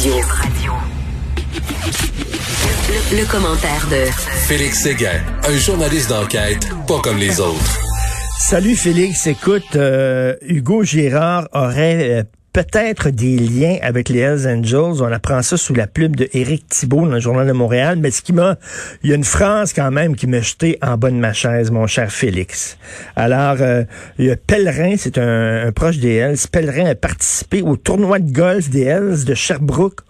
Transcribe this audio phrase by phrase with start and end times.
[0.00, 0.72] Radio.
[2.88, 4.10] Le, le commentaire de
[4.46, 7.80] Félix Séguin, un journaliste d'enquête pas comme les autres.
[8.38, 15.02] Salut Félix, écoute, euh, Hugo Girard aurait euh, peut-être des liens avec les Hells Angels.
[15.02, 17.98] On apprend ça sous la plume de Éric Thibault dans le Journal de Montréal.
[18.00, 18.56] Mais ce qui m'a,
[19.02, 21.70] il y a une phrase quand même qui m'a jeté en bas de ma chaise,
[21.70, 22.76] mon cher Félix.
[23.16, 23.84] Alors, euh,
[24.18, 26.38] il y Pellerin, c'est un, un proche des Hells.
[26.50, 30.00] Pellerin a participé au tournoi de golf des Hells de Sherbrooke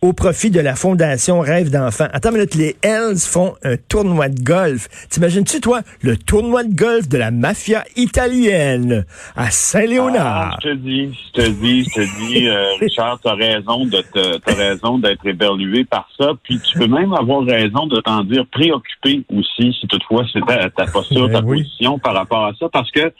[0.00, 2.08] au profit de la Fondation Rêve d'enfants.
[2.12, 4.88] Attends mais les Hells font un tournoi de golf.
[5.10, 9.04] T'imagines-tu, toi, le tournoi de golf de la mafia italienne
[9.36, 10.52] à Saint-Léonard?
[10.54, 14.00] Ah, je te dis, je te dis, je te dis, euh, Richard, t'as raison de
[14.12, 18.22] te, t'as raison d'être éberlué par ça, puis tu peux même avoir raison de t'en
[18.24, 21.62] dire préoccupé aussi, si toutefois c'est ta, ta posture, Ben ta oui.
[21.62, 23.12] position par rapport à ça, parce que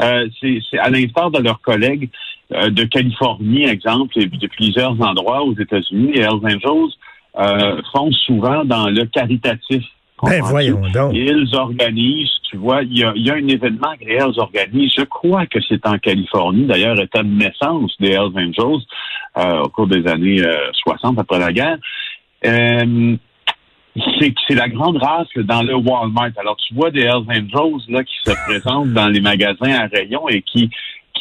[0.00, 2.10] euh, c'est c'est à l'instar de leurs collègues
[2.50, 6.92] de Californie, exemple, et de plusieurs endroits aux États-Unis, les Hells Angels
[7.38, 9.84] euh, font souvent dans le caritatif.
[10.24, 11.12] Ben voyons donc.
[11.14, 14.92] Ils organisent, tu vois, il y a, y a un événement que les Hells organisent.
[14.96, 18.82] Je crois que c'est en Californie, d'ailleurs, état de naissance des Hells Angels
[19.36, 21.78] euh, au cours des années euh, 60 après la guerre.
[22.44, 23.16] Euh,
[24.18, 26.30] c'est c'est la grande race dans le Walmart.
[26.36, 30.28] Alors, tu vois des Hells Angels là, qui se présentent dans les magasins à rayons
[30.28, 30.70] et qui,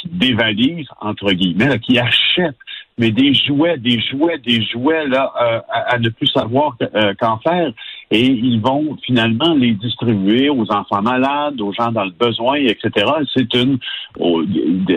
[0.08, 2.56] qui dévalisent, entre guillemets, là, qui achètent
[3.00, 7.14] mais des jouets, des jouets, des jouets là, euh, à, à ne plus savoir euh,
[7.20, 7.72] qu'en faire.
[8.10, 13.06] Et ils vont finalement les distribuer aux enfants malades, aux gens dans le besoin, etc.
[13.36, 13.78] C'est une,
[14.18, 14.42] au-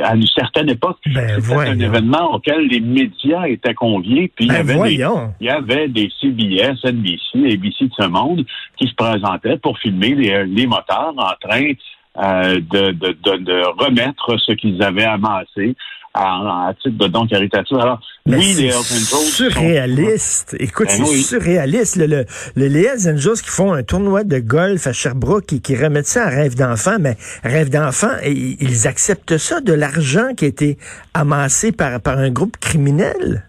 [0.02, 4.32] à une certaine époque, Ben c'était un événement auquel les médias étaient conviés.
[4.34, 4.96] Puis il y Ben avait des,
[5.42, 8.46] il y avait des CBS, NBC, ABC de ce monde
[8.78, 11.72] qui se présentaient pour filmer les, les moteurs en train
[12.18, 15.76] euh, de, de, de, de remettre ce qu'ils avaient amassé
[16.12, 17.76] à, à titre de don caritatif.
[17.80, 20.56] Alors, Mais oui, les Hells Angels sont- surréaliste.
[20.58, 21.22] Écoute, Ben c'est oui.
[21.22, 21.96] surréaliste.
[21.96, 22.24] Le, le,
[22.56, 26.08] le- les Hells Angels qui font un tournoi de golf à Sherbrooke et qui remettent
[26.08, 30.78] ça à Rêve d'enfant, mais Rêve d'enfant, ils acceptent ça de l'argent qui a été
[31.14, 33.44] amassé par, par un groupe criminel.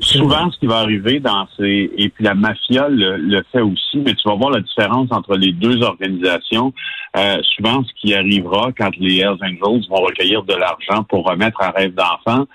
[0.00, 1.90] Souvent, ce qui va arriver dans ces...
[1.96, 5.36] Et puis la mafia le, le fait aussi, mais tu vas voir la différence entre
[5.36, 6.72] les deux organisations.
[7.16, 11.60] Euh, souvent, ce qui arrivera quand les Hells Angels vont recueillir de l'argent pour remettre
[11.62, 12.46] à rêve d'enfant,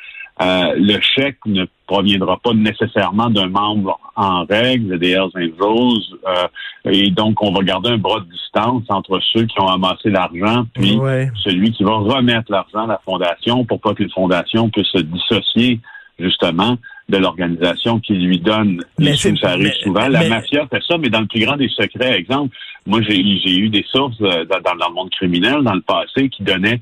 [0.41, 6.17] euh, le chèque ne proviendra pas nécessairement d'un membre en règle des Hells Angels.
[6.27, 6.47] euh,
[6.85, 10.65] et donc, on va garder un bras de distance entre ceux qui ont amassé l'argent
[10.73, 11.29] puis Ouais.
[11.43, 15.01] celui qui va remettre l'argent à la fondation pour pas que les fondations puissent se
[15.01, 15.79] dissocier
[16.19, 16.77] justement
[17.09, 19.35] de l'organisation qui lui donne Mais les sous.
[19.37, 20.07] Ça arrive mais- souvent.
[20.07, 22.17] La mais- mafia fait ça, mais dans le plus grand des secrets.
[22.17, 22.55] Exemple,
[22.85, 26.29] moi, j'ai j'ai eu des sources euh, dans, dans le monde criminel dans le passé
[26.29, 26.81] qui donnaient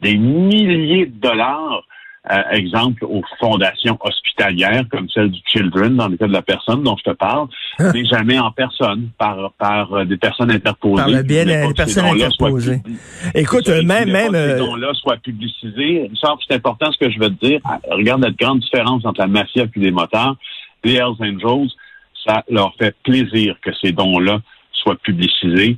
[0.00, 1.84] des milliers de dollars,
[2.30, 6.82] euh, exemple, aux fondations hospitalières, comme celle du Children, dans le cas de la personne
[6.84, 7.48] dont je te parle,
[7.80, 11.02] mais jamais en personne, par, par euh, des personnes interposées.
[11.02, 12.80] Par le biais des personnes interposées.
[13.34, 16.04] Écoute, euh, même, même, pas que ces euh, dons-là soient publicisés.
[16.04, 17.60] Il me semble que c'est important ce que je veux te dire.
[17.64, 20.36] Ah, Regarde la grande différence entre la mafia et les motards.
[20.84, 21.70] Les Hells Angels,
[22.24, 24.40] ça leur fait plaisir que ces dons-là
[24.72, 25.76] soient publicisés.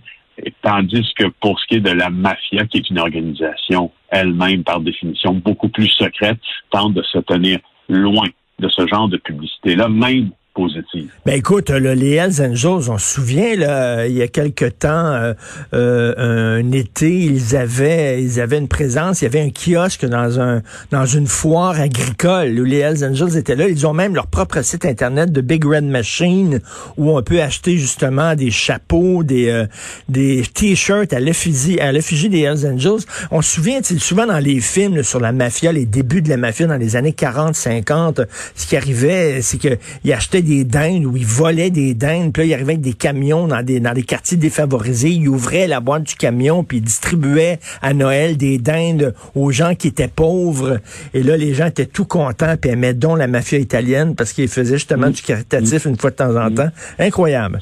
[0.63, 4.81] Tandis que pour ce qui est de la mafia, qui est une organisation elle-même, par
[4.81, 6.39] définition, beaucoup plus secrète,
[6.71, 7.59] tente de se tenir
[7.89, 8.27] loin
[8.59, 11.11] de ce genre de publicité-là, même positive.
[11.27, 14.89] Ben écoute, là, les Hells Angels, on se souvient, là, il y a quelque temps,
[14.89, 15.35] euh,
[15.75, 20.41] euh, un été, ils avaient, ils avaient une présence, il y avait un kiosque dans
[20.41, 23.69] un dans une foire agricole où les Hells Angels étaient là.
[23.69, 26.61] Ils ont même leur propre site internet de Big Red Machine
[26.97, 29.67] où on peut acheter justement des chapeaux, des euh,
[30.09, 33.05] des t-shirts à l'effigie à l'effigie des Hells Angels.
[33.33, 36.37] On se souvient, souvent dans les films là, sur la mafia, les débuts de la
[36.37, 38.21] mafia dans les années 40, 50,
[38.55, 42.43] ce qui arrivait, c'est que ils achetaient des dindes ou ils volaient des dindes, puis
[42.43, 45.81] là, ils arrivaient avec des camions dans des dans des quartiers défavorisés, ils ouvraient la
[45.81, 50.81] boîte du camion puis ils distribuaient à Noël des dindes aux gens qui étaient pauvres.
[51.13, 54.49] Et là, les gens étaient tout contents puis aimaient donc la mafia italienne parce qu'ils
[54.49, 56.71] faisaient justement du caritatif une fois de temps en temps.
[56.99, 57.61] Incroyable.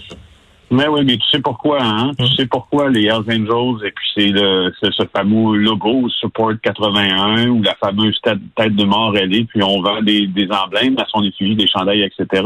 [0.72, 2.12] Mais oui, mais tu sais pourquoi, hein?
[2.18, 6.54] Tu sais pourquoi les Hells Angels, et puis c'est le c'est ce fameux logo Support
[6.62, 10.48] 81 ou la fameuse tête, tête de mort elle est, puis on vend des, des
[10.50, 12.42] emblèmes à son effigie, des chandails, etc.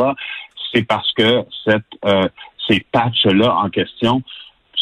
[0.75, 2.27] C'est parce que cette euh,
[2.69, 4.23] ces patchs-là en question,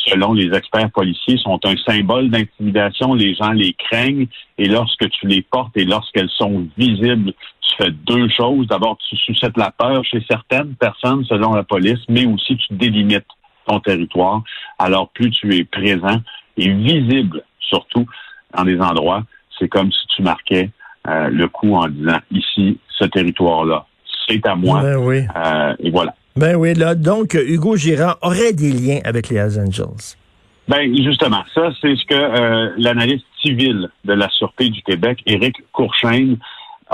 [0.06, 3.14] selon les experts policiers, sont un symbole d'intimidation.
[3.14, 4.26] Les gens les craignent
[4.58, 8.66] et lorsque tu les portes et lorsqu'elles sont visibles, tu fais deux choses.
[8.66, 13.26] D'abord, tu suscites la peur chez certaines personnes, selon la police, mais aussi tu délimites
[13.66, 14.42] ton territoire.
[14.78, 16.20] Alors, plus tu es présent
[16.56, 18.06] et visible, surtout
[18.54, 19.22] dans des endroits,
[19.58, 20.70] c'est comme si tu marquais
[21.08, 23.86] euh, le coup en disant ici, ce territoire-là,
[24.28, 24.82] c'est à moi.
[24.82, 25.22] Ben oui.
[25.36, 26.14] Euh, et voilà.
[26.36, 30.16] Ben oui, là, donc, Hugo Girard aurait des liens avec les Hells Angels.
[30.66, 35.56] Ben justement, ça c'est ce que euh, l'analyste civil de la Sûreté du Québec, Éric
[35.72, 36.38] Courchaine,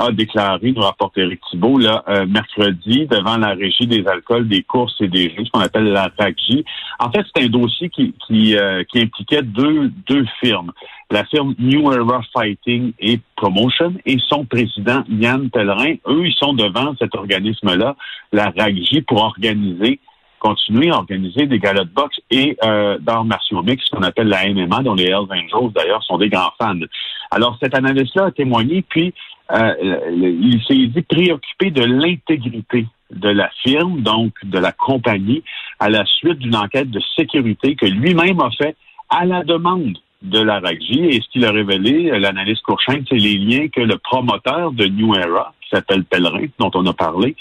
[0.07, 4.63] a déclaré, nous rapporte Éric Thibault, là, euh, mercredi, devant la régie des alcools, des
[4.63, 6.65] courses et des jeux, ce qu'on appelle la RACJ.
[6.99, 10.73] En fait, c'est un dossier qui, qui, euh, qui, impliquait deux, deux firmes.
[11.11, 15.95] La firme New Era Fighting et Promotion et son président Yann Pellerin.
[16.07, 17.97] Eux, ils sont devant cet organisme-là,
[18.33, 20.01] la RACJ, pour organiser
[20.41, 24.29] continuer à organiser des galas de boxe et euh, d'arts martiaux mix, ce qu'on appelle
[24.29, 26.75] la MMA, dont les Hells Angels, d'ailleurs, sont des grands fans.
[27.31, 29.15] Alors, cette analyse-là a témoigné, puis
[29.53, 29.75] euh,
[30.11, 35.43] il s'est dit préoccupé de l'intégrité de la firme, donc de la compagnie,
[35.79, 38.77] à la suite d'une enquête de sécurité que lui-même a fait
[39.09, 40.91] à la demande de la RAGJ.
[40.91, 45.15] Et ce qu'il a révélé, l'analyse Courchain, c'est les liens que le promoteur de New
[45.15, 47.35] Era, qui s'appelle Pellerin, dont on a parlé,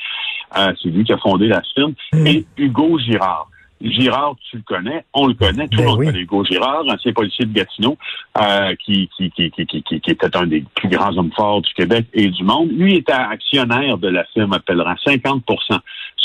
[0.58, 2.28] euh, c'est lui qui a fondé la firme, hmm.
[2.28, 3.50] et Hugo Girard.
[3.82, 7.14] Girard, tu le connais, on le connaît, tout le ben monde connaît Hugo Girard, ancien
[7.14, 7.98] policier de Gatineau,
[8.38, 12.06] euh, qui, qui, qui, qui, qui, était un des plus grands hommes forts du Québec
[12.14, 12.72] et du monde.
[12.72, 15.80] Lui était actionnaire de la firme Appellerand, 50%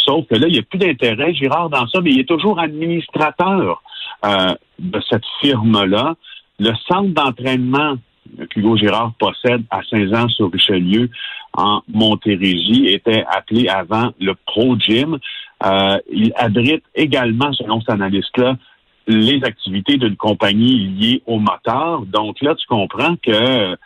[0.04, 2.60] Sauf que là, il n'y a plus d'intérêt, Girard, dans ça, mais il est toujours
[2.60, 3.82] administrateur
[4.24, 6.14] euh, de cette firme-là.
[6.58, 7.96] Le centre d'entraînement
[8.50, 11.10] qu'Hugo Girard possède à Saint-Jean sur Richelieu
[11.56, 15.18] en Montérégie était appelé avant le Pro Gym.
[15.64, 18.56] Euh, il abrite également, selon cet analyste-là,
[19.06, 22.02] les activités d'une compagnie liée au moteur.
[22.06, 23.76] Donc là, tu comprends que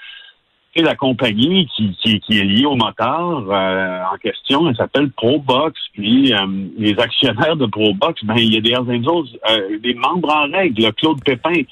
[0.77, 5.77] la compagnie qui, qui, est liée au moteur euh, en question, elle s'appelle ProBox.
[5.93, 6.47] Puis euh,
[6.79, 11.63] les actionnaires de ProBox, ben il y a des des membres en règle, Claude Pépin,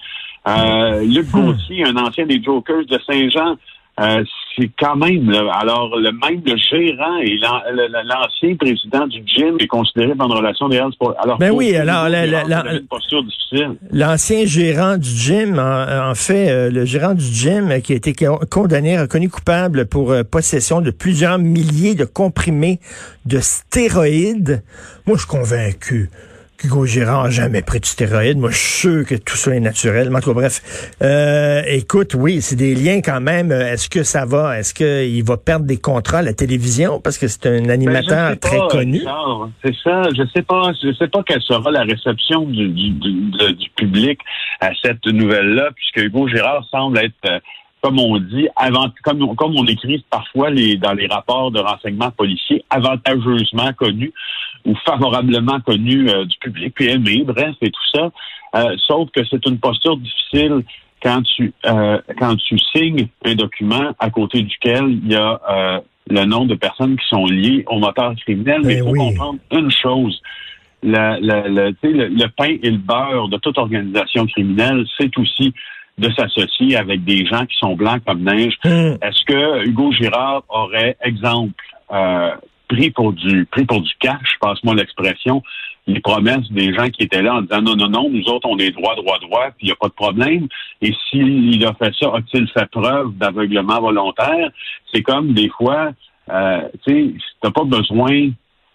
[1.04, 1.30] Luc hmm.
[1.30, 3.56] Gauthier, un ancien des Jokers de Saint-Jean,
[4.56, 10.14] c'est quand même, alors le même le gérant et l'ancien président du gym est considéré
[10.14, 12.08] dans une relation des Alors, ben oui, alors
[13.92, 18.14] l'ancien gérant du gym, en, fait, euh, le gérant du gym qui a été
[18.50, 22.80] condamné, reconnu coupable pour euh, possession de plusieurs milliers de comprimés
[23.24, 24.62] de stéroïdes.
[25.06, 26.10] Moi, je suis convaincu
[26.64, 28.38] Hugo Girard n'a jamais pris de stéroïdes.
[28.38, 30.10] Moi, je suis sûr que tout ça est naturel.
[30.10, 30.94] Mais en tout cas, bref.
[31.02, 33.52] Euh, écoute, oui, c'est des liens quand même.
[33.52, 34.58] Est-ce que ça va?
[34.58, 37.00] Est-ce qu'il va perdre des contrats à la télévision?
[37.00, 39.02] Parce que c'est un ben, animateur très connu.
[39.64, 40.02] C'est ça.
[40.16, 40.72] Je sais pas.
[40.82, 42.72] Je sais pas quelle sera la réception du,
[43.76, 44.18] public
[44.60, 47.38] à cette nouvelle-là, puisque Hugo Girard semble être euh,
[47.82, 52.10] comme on dit, avant, comme, comme on écrit parfois les, dans les rapports de renseignement
[52.10, 54.12] policiers, avantageusement connus
[54.66, 58.10] ou favorablement connu euh, du public, puis aimé, bref, et tout ça.
[58.56, 60.62] Euh, sauf que c'est une posture difficile
[61.02, 66.24] quand tu euh, quand tu signes un document à côté duquel il y a le
[66.24, 68.60] nom de personnes qui sont liées au moteur criminel.
[68.64, 70.20] Mais il faut comprendre une chose.
[70.82, 75.52] Le, le, le, le, pain et le beurre de toute organisation criminelle, c'est aussi
[75.98, 78.54] de s'associer avec des gens qui sont blancs comme neige.
[78.64, 78.94] Hmm.
[79.02, 81.54] Est-ce que Hugo Girard aurait, exemple,
[81.90, 82.30] euh,
[82.68, 85.42] pris pour du pris pour du cash, passe-moi l'expression,
[85.86, 88.58] les promesses des gens qui étaient là en disant non, non, non, nous autres, on
[88.58, 90.48] est droit, droit, droit, puis il n'y a pas de problème.
[90.82, 94.50] Et s'il a fait ça, a-t-il fait preuve d'aveuglement volontaire?
[94.92, 95.92] C'est comme des fois,
[96.30, 98.30] euh, tu sais, t'as pas besoin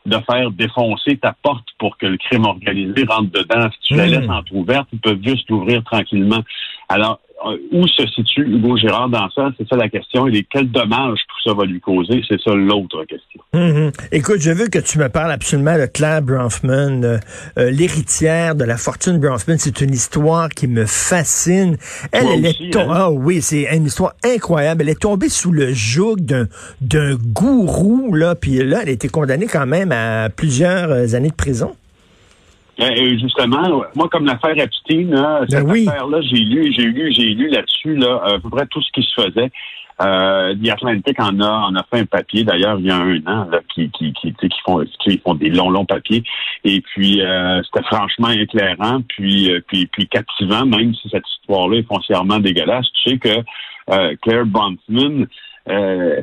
[0.05, 3.69] de faire défoncer ta porte pour que le crime organisé rentre dedans.
[3.71, 4.11] Si tu la hmm.
[4.11, 6.41] laisses entrouverte, ils peuvent juste l'ouvrir tranquillement.
[6.89, 7.19] Alors,
[7.71, 9.49] où se situe Hugo Girard dans ça?
[9.57, 10.27] C'est ça la question.
[10.27, 12.21] Et quel dommage tout ça va lui causer?
[12.27, 13.41] C'est ça l'autre question.
[13.53, 13.93] Mm-hmm.
[14.11, 17.17] Écoute, je veux que tu me parles absolument de Claire Bronfman, euh,
[17.57, 19.57] euh, l'héritière de la fortune Bronfman.
[19.57, 21.77] C'est une histoire qui me fascine.
[22.11, 22.87] Elle, elle est hein?
[22.89, 24.83] Ah oui, c'est une histoire incroyable.
[24.83, 26.47] Elle est tombée sous le joug d'un
[26.81, 31.35] d'un gourou, là, puis là, elle a été condamnée quand même à plusieurs années de
[31.35, 31.75] prison.
[32.81, 37.33] Ben, justement, moi, comme l'affaire Epstein, là, cette ben affaire-là, j'ai lu, j'ai lu, j'ai
[37.33, 39.51] lu là-dessus là, à peu près tout ce qui se faisait.
[40.01, 43.17] Euh, The Atlantic en a, en a fait un papier d'ailleurs il y a un
[43.27, 46.23] an là, qui, qui, qui, qui, font, qui font des longs, longs papiers.
[46.63, 51.77] Et puis euh, c'était franchement éclairant, puis, euh, puis, puis captivant, même si cette histoire-là
[51.77, 52.87] est foncièrement dégueulasse.
[53.03, 53.43] Tu sais que
[53.91, 55.27] euh, Claire Bronfman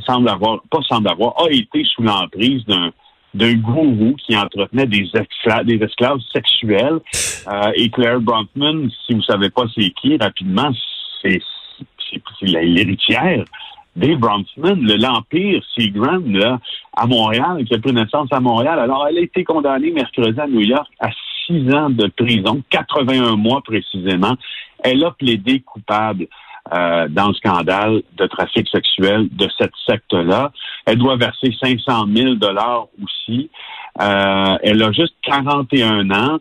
[0.07, 2.91] semble avoir, pas semble avoir, a été sous l'emprise d'un
[3.39, 6.99] d'un gourou qui entretenait des, esclaves, des esclaves sexuels.
[7.49, 10.71] Euh, et Claire Bronfman, si vous savez pas c'est qui, rapidement,
[11.23, 11.41] c'est
[12.43, 13.45] l'héritière
[13.97, 16.59] des Bronfman, l'Empire Seagram, là,
[16.97, 18.79] à Montréal, qui a pris naissance à Montréal.
[18.79, 21.11] Alors, elle a été condamnée mercredi à New York à
[21.47, 24.37] six ans de prison, 81 mois précisément.
[24.85, 26.29] Elle a plaidé coupable.
[26.73, 30.53] Euh, dans le scandale de trafic sexuel de cette secte-là.
[30.87, 33.51] Elle doit verser 500 000 dollars aussi.
[34.01, 36.39] Euh, elle a juste 41 ans.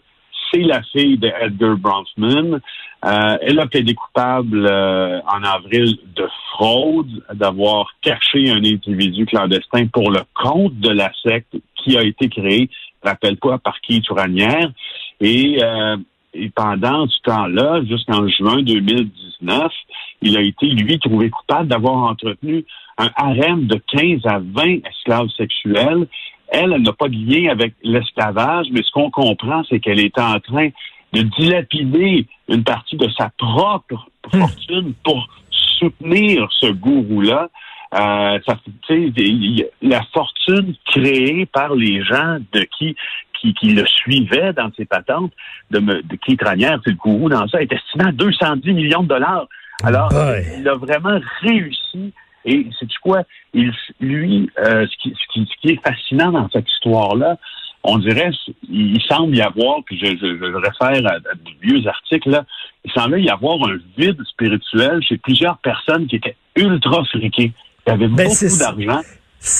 [0.52, 2.60] C'est la fille de Edgar Bronfman.
[3.06, 9.88] Euh, elle a plaidé coupable euh, en avril de fraude, d'avoir caché un individu clandestin
[9.88, 12.70] pour le compte de la secte qui a été créée,
[13.04, 14.72] rappelle pas, par qui Touranière.
[15.22, 15.98] Et, euh,
[16.34, 19.72] et pendant ce temps-là, jusqu'en juin 2019,
[20.22, 22.66] il a été, lui, trouvé coupable d'avoir entretenu
[22.98, 26.08] un harem de 15 à 20 esclaves sexuels
[26.50, 30.18] elle, elle n'a pas de lien avec l'esclavage, mais ce qu'on comprend, c'est qu'elle est
[30.18, 30.70] en train
[31.14, 34.40] de dilapider une partie de sa propre hmm.
[34.40, 37.50] fortune pour soutenir ce gourou-là.
[37.94, 38.58] Euh, ça,
[39.82, 42.96] la fortune créée par les gens de qui
[43.40, 45.32] qui, qui le suivaient dans ses patentes
[45.70, 49.48] de, de qui Tranière, le gourou dans ça, est estimé à 210 millions de dollars.
[49.84, 50.12] Alors,
[50.58, 52.14] il a vraiment réussi.
[52.46, 53.24] Et c'est quoi?
[53.54, 57.38] Il, lui, euh, ce, qui, ce, qui, est fascinant dans cette histoire-là,
[57.84, 58.32] on dirait,
[58.70, 62.46] il semble y avoir, puis je, je, je réfère à, de vieux articles, là,
[62.86, 67.52] il semblait y avoir un vide spirituel chez plusieurs personnes qui étaient ultra friquées,
[67.86, 69.02] qui avaient ben, beaucoup d'argent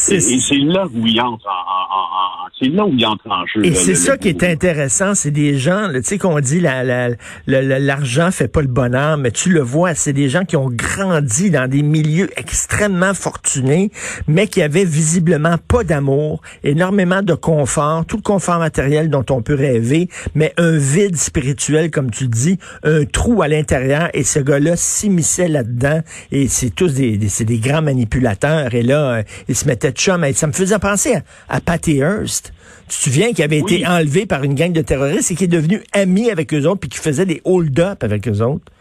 [0.10, 3.66] et c'est là où il entre en, c'est là où il entre en jeu.
[3.66, 7.10] Et c'est ça qui est intéressant, c'est des gens, tu sais qu'on dit la, la,
[7.48, 11.52] l'argent fait pas le bonheur, mais tu le vois, c'est des gens qui ont grandi
[11.52, 13.92] dans des milieux extrêmement fortunés,
[14.28, 19.42] mais qui avaient visiblement pas d'amour, énormément de confort, tout le confort matériel dont on
[19.42, 24.40] peut rêver, mais un vide spirituel, comme tu dis, un trou à l'intérieur, et ce
[24.40, 26.02] gars-là s'immisçait là-dedans,
[26.32, 30.26] et c'est tous des, c'est des grands manipulateurs, et là, euh, ils se mettait chum.
[30.34, 31.16] Ça me faisait penser
[31.50, 32.54] à, Patty Hearst.
[32.84, 35.48] Tu te souviens qu'il avait été enlevé par une gang de terroristes et qui est
[35.48, 38.72] devenu ami avec eux autres puis qui faisait des hold-up avec eux autres?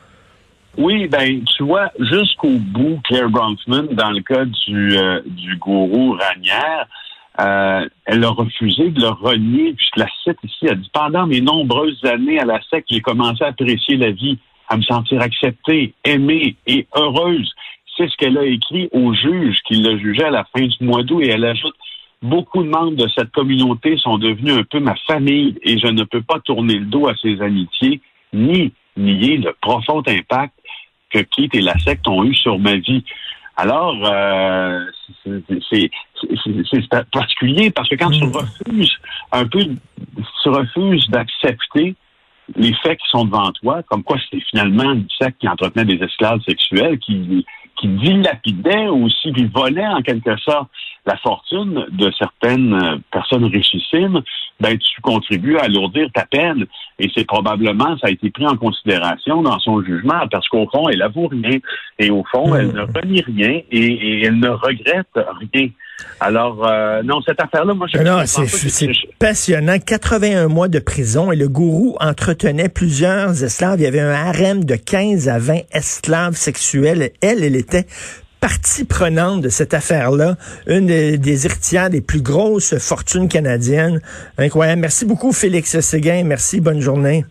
[0.79, 6.13] Oui, ben tu vois, jusqu'au bout, Claire Bronfman, dans le cas du, euh, du gourou
[6.13, 6.87] Ranière,
[7.41, 9.75] euh, elle a refusé de le renier.
[9.75, 13.01] Puis je la cite ici, elle dit Pendant mes nombreuses années à la secte, j'ai
[13.01, 14.39] commencé à apprécier la vie,
[14.69, 17.55] à me sentir acceptée, aimée et heureuse
[17.97, 21.03] c'est ce qu'elle a écrit au juge qui l'a jugé à la fin du mois
[21.03, 21.75] d'août et elle ajoute
[22.23, 26.03] Beaucoup de membres de cette communauté sont devenus un peu ma famille et je ne
[26.03, 28.01] peux pas tourner le dos à ces amitiés
[28.33, 30.55] ni nier le profond impact
[31.11, 33.05] que Kate et la secte ont eu sur ma vie.
[33.57, 34.85] Alors, euh,
[35.71, 35.91] c'est
[37.13, 38.33] particulier parce que quand tu mm.
[38.33, 38.97] refuses
[39.33, 39.61] un peu,
[40.43, 41.95] tu refuses d'accepter
[42.55, 46.03] les faits qui sont devant toi, comme quoi c'était finalement une secte qui entretenait des
[46.03, 47.45] esclaves sexuels, qui
[47.77, 50.69] qui dilapidait aussi, qui volait en quelque sorte
[51.07, 54.23] la fortune de certaines euh, personnes richissimes,
[54.59, 56.67] ben tu contribues à alourdir ta peine.
[56.99, 60.89] Et c'est probablement, ça a été pris en considération dans son jugement, parce qu'au fond,
[60.89, 61.59] elle avoue rien.
[61.99, 65.69] Et au fond, elle ne renie rien et, elle ne regrette rien.
[66.21, 67.99] Alors, euh, non, cette affaire-là, moi, je...
[67.99, 68.89] Non, c'est
[69.19, 69.79] passionnant.
[69.79, 73.81] 81 mois de prison et le gourou entretenait plusieurs esclaves.
[73.81, 77.11] Il y avait un harem de 15 à 20 esclaves sexuels.
[77.21, 77.87] Elle, elle était
[78.41, 80.37] partie prenante de cette affaire-là,
[80.67, 84.01] une des, héritières des plus grosses fortunes canadiennes.
[84.39, 84.81] Incroyable.
[84.81, 86.23] Merci beaucoup, Félix Séguin.
[86.25, 87.25] Merci, bonne journée.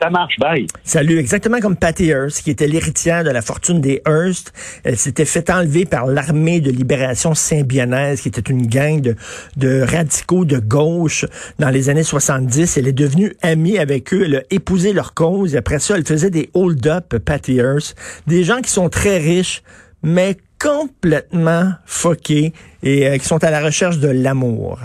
[0.00, 0.66] Ça marche, bye.
[0.84, 4.52] Salut, exactement comme Patty Hearst, qui était l'héritière de la fortune des Hearst.
[4.84, 9.16] Elle s'était fait enlever par l'armée de libération symbionnaise, qui était une gang de,
[9.56, 11.24] de radicaux de gauche
[11.58, 12.76] dans les années 70.
[12.76, 15.54] Elle est devenue amie avec eux, elle a épousé leur cause.
[15.54, 17.96] Et après ça, elle faisait des hold-up, Patty Hearst.
[18.26, 19.62] Des gens qui sont très riches,
[20.02, 24.78] mais complètement foqués et euh, qui sont à la recherche de l'amour.